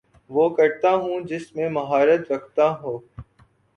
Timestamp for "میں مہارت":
1.55-2.31